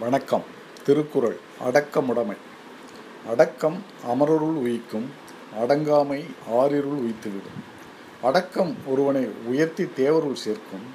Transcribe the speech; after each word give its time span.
வணக்கம் 0.00 0.42
திருக்குறள் 0.84 1.36
அடக்கமுடைமை. 1.64 2.36
அடக்கம் 3.26 3.82
அமரருள் 4.06 4.58
உயிக்கும் 4.64 5.10
அடங்காமை 5.60 6.24
ஆறிருள் 6.52 6.98
உயித்துவிடும். 7.04 7.58
அடக்கம் 8.22 8.76
ஒருவனை 8.86 9.28
உயர்த்தி 9.46 9.84
தேவருள் 9.84 10.34
சேர்க்கும். 10.34 10.86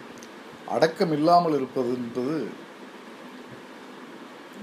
அடக்கம் 0.68 1.11
இல்லாமல் 1.11 1.54
இருப்பது 1.54 1.88
என்பது 1.88 2.47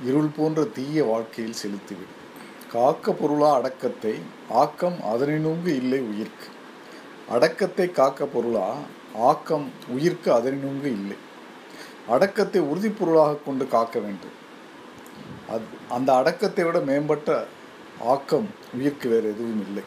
இருள் 0.05 0.31
போன்ற 0.37 0.65
தீய 0.65 1.05
வாழ்க்கையில் 1.05 1.61
செலுத்திவிடும். 1.63 2.17
காக்க 2.73 3.13
பொருளா 3.13 3.55
அடக்கத்தை 3.55 4.15
ஆக்கம் 4.49 4.97
அதனினுங்கு 5.15 5.67
இல்லை 5.67 6.01
உயிர்க்கு. 6.01 6.49
அடக்கத்தை 7.29 7.91
காக்க 7.91 8.25
பொருளா 8.25 8.77
ஆக்கம் 9.15 9.71
உயிர்க்கு 9.97 10.33
அதனினுங்கு 10.33 10.85
இல்லை. 10.85 11.17
அடக்கத்தை 12.11 12.63
உறுதிப்பொருளாக 12.63 13.39
கொண்டு 13.45 13.69
காக்க 13.69 13.99
வேண்டும். 13.99 14.31
அது 15.49 15.61
அந்த 15.89 16.15
அடக்கத்தை 16.15 16.65
விட 16.65 16.79
மேம்பட்ட 16.79 17.47
ஆக்கம் 18.01 18.49
உயிர்க்கு 18.73 19.09
வேறு 19.09 19.29
எதுவும் 19.29 19.67
இல்லை. 19.67 19.83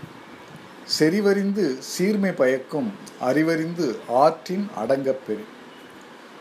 செறிவறிந்து 0.99 1.77
சீர்மை 1.79 2.31
பயக்கும் 2.31 2.93
அறிவறிந்து 3.21 3.95
ஆற்றின் 4.09 4.69
அடங்கப் 4.75 5.27
பெறு. 5.27 5.43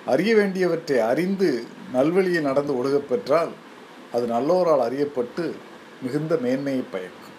அறிய 0.06 0.34
வேண்டியவற்றை 0.34 0.98
அறிந்து 0.98 1.64
நல்வழியை 1.95 2.40
நடந்து 2.40 2.76
ஒழுகப் 2.76 3.09
பெற்றால் 3.09 3.51
அது 4.12 4.26
நல்லோரால் 4.26 4.80
அறியப்பட்டு 4.80 5.54
மிகுந்த 6.02 6.37
மேன்மையை 6.37 6.84
பயக்கும். 6.92 7.30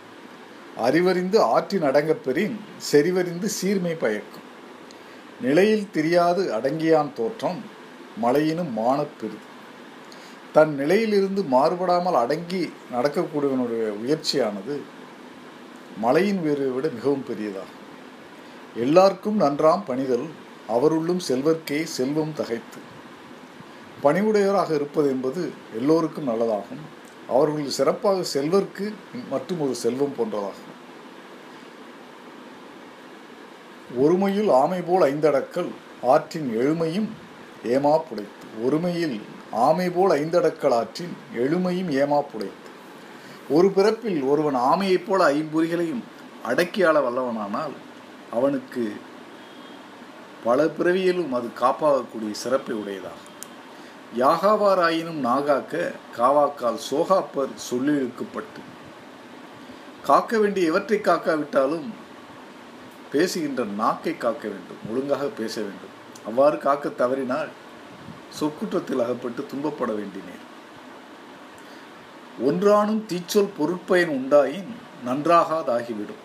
அறிவறிந்து 0.78 1.40
ஆற்றின் 1.40 1.84
அடங்கப் 1.84 2.24
பெறின் 2.24 2.60
செறிவறிந்து 2.92 3.46
சீர்மை 3.46 3.94
பயக்கும். 3.94 4.42
நிலையில் 5.42 5.92
தெரியாது 5.92 6.44
அடங்கியான் 6.44 7.14
தோற்றம் 7.14 7.82
மலையினும் 8.22 8.72
மானப்பெரு 8.78 9.38
தன் 10.54 10.76
நிலையிலிருந்து 10.76 11.42
மாறுபடாமல் 11.52 12.18
அடங்கி 12.24 12.74
நடக்கக்கூடியவனுடைய 12.94 13.84
உயர்ச்சியானது 14.04 14.80
மலையின் 15.98 16.42
வேரை 16.42 16.68
விட 16.68 16.88
மிகவும் 16.88 17.26
பெரியதாகும். 17.28 17.82
எல்லாருக்கும் 18.76 19.42
நன்றாம் 19.42 19.84
பணிதல் 19.86 20.28
அவருள்ளும் 20.68 21.20
செல்வர்க்கே 21.28 21.84
செல்வம் 21.84 22.34
தகைத்து. 22.34 22.80
பணிவுடையவராக 24.04 24.72
இருப்பது 24.74 25.10
என்பது 25.10 25.52
எல்லோருக்கும் 25.76 26.28
நல்லதாகும். 26.28 26.84
அவர்கள் 27.28 27.70
சிறப்பாக 27.70 28.24
செல்வர்க்கு 28.34 28.94
மற்றும் 29.30 29.62
ஒரு 29.62 29.76
செல்வம் 29.76 30.16
போன்றதாகும். 30.18 30.72
ஒருமையில் 34.02 34.52
ஆமை 34.52 34.82
போல் 34.82 35.14
ஐந்தடக்கல் 35.14 35.70
ஆற்றின் 36.02 36.50
எழுமையும் 36.60 37.10
ஏமாப்புடைத்து 37.64 38.46
ஒருமையில் 38.66 39.22
ஆமை 39.52 39.90
போல் 39.90 40.26
ஐந்தடக்கலாற்றின் 40.26 41.14
எழுமையும் 41.36 41.92
ஏமாப்புடைத்து. 42.02 42.70
ஒரு 43.50 43.72
பிறப்பில் 43.72 44.22
ஒருவன் 44.24 44.56
ஆமையைப் 44.56 45.06
போல 45.08 45.34
ஐம்பொறிகளையும் 45.34 46.04
அடக்கியாள 46.46 47.10
வல்லவனானால் 47.10 47.74
அவனுக்கு 48.32 48.94
பல 50.44 50.66
பிறவியிலும் 50.68 51.34
அது 51.34 51.50
காப்பாகக்கூடிய 51.60 52.32
சிறப்பை 52.32 52.76
உடையதாகும். 52.76 53.32
யாகாவாராயினும் 54.18 55.22
நாகாக்க 55.24 55.92
காவாக்கால் 56.18 56.80
சோகாப்பர் 56.92 57.54
சொல்லிழுக்கப்பட்டு 57.72 58.62
காக்க 60.04 60.40
வேண்டிய 60.40 60.68
எவற்றை 60.68 61.00
காக்காவிட்டாலும் 61.00 61.88
பேசுகின்ற 63.12 63.64
நாக்கை 63.64 64.18
காக்க 64.18 64.48
வேண்டும் 64.48 64.82
ஒழுங்காக 64.90 65.26
பேச 65.26 65.62
வேண்டும். 65.62 66.02
அவ்வாறு 66.28 66.58
காக்க 66.58 66.90
தவறினால் 67.02 67.50
சொற்குற்றத்தில் 68.38 69.04
அகப்பட்டு 69.06 69.42
துன்பப்பட 69.52 69.92
வேண்டினேன். 70.00 70.44
ஒன்றானும் 72.48 73.02
தீச்சொல் 73.10 73.52
பொருட்பயன் 73.58 74.14
உண்டாயின் 74.20 74.70
நன்றாகாதாகிவிடும். 75.08 76.22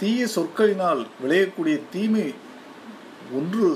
தீய 0.00 0.26
சொற்களினால் 0.34 1.02
விளையக்கூடிய 1.22 1.76
தீமை 1.92 2.26
ஒன்று 3.38 3.68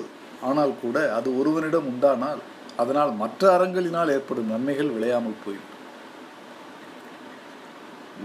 ஆனால் 0.49 0.75
கூட 0.83 0.97
அது 1.19 1.29
ஒருவனிடம் 1.39 1.89
உண்டானால் 1.93 2.41
அதனால் 2.77 3.13
மற்ற 3.23 3.43
அறங்களினால் 3.57 4.13
ஏற்படும் 4.17 4.51
நன்மைகள் 4.53 4.95
விளையாமல் 4.97 5.43
போய்விடும். 5.45 5.77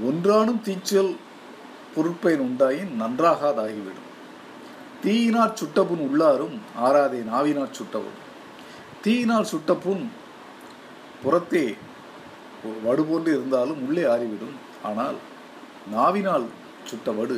ஒன்றானும் 0.10 0.62
தீச்சொல் 0.68 1.14
பொருட்பயன் 1.96 2.46
உண்டாயின் 2.48 2.92
நன்றாகாதாகிவிடும். 3.02 4.10
தீயினால் 5.06 5.58
சுட்ட 5.62 5.80
புண் 5.90 6.04
உள்ளாரும் 6.08 6.56
ஆறாதே 6.86 7.20
நாவினால் 7.32 7.76
சுட்டப்புண் 7.80 8.22
தீயினால் 9.06 9.50
சுட்டப்புண் 9.52 10.04
புறத்தே 11.24 11.66
வடு 12.86 13.04
போன்று 13.10 13.30
இருந்தாலும் 13.36 13.82
உள்ளே 13.88 14.04
ஆறிவிடும். 14.14 14.56
ஆனால் 14.90 15.18
நாவினால் 15.96 16.46
சுட்ட 16.90 17.12
வடு 17.20 17.38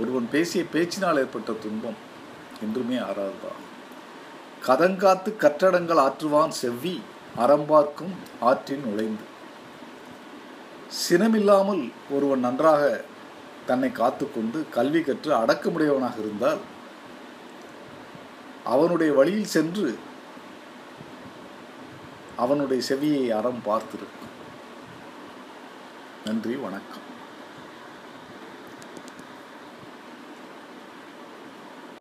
ஒருவன் 0.00 0.28
பேசிய 0.34 0.62
பேச்சினால் 0.74 1.20
ஏற்பட்ட 1.22 1.52
துன்பம் 1.64 1.98
என்றுமே 2.64 2.98
ஆறாதுதான் 3.08 3.60
கதங்காத்து 4.66 5.30
கற்றடங்கள் 5.42 6.02
ஆற்றுவான் 6.06 6.54
செவ்வி 6.60 6.94
அறம்பார்க்கும் 7.42 8.14
ஆற்றின் 8.50 8.84
நுழைந்து. 8.86 9.26
சினமில்லாமல் 11.02 11.84
ஒருவன் 12.16 12.44
நன்றாக 12.46 12.82
தன்னை 13.68 13.90
காத்துக்கொண்டு 14.00 14.58
கல்வி 14.76 15.00
கற்று 15.06 15.30
அடக்கமுடையவனாக 15.42 16.16
இருந்தால் 16.24 16.60
அவனுடைய 18.74 19.10
வழியில் 19.12 19.52
சென்று 19.56 19.98
அவனுடைய 22.36 22.80
செவியை 22.88 23.22
அறம் 23.38 23.62
பார்த்திருக்கும். 23.64 24.32
நன்றி 26.24 26.54
வணக்கம். 26.66 27.06